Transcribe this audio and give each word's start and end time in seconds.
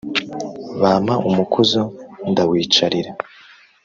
Bampa 0.81 1.15
umukuzo 1.29 1.81
ndawicarira. 2.31 3.11